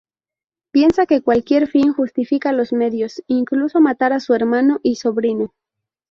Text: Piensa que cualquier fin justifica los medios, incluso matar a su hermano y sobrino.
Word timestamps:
Piensa 0.71 1.05
que 1.05 1.21
cualquier 1.21 1.67
fin 1.67 1.93
justifica 1.93 2.51
los 2.53 2.73
medios, 2.73 3.21
incluso 3.27 3.81
matar 3.81 4.13
a 4.13 4.19
su 4.19 4.33
hermano 4.33 4.79
y 4.81 4.95
sobrino. 4.95 5.53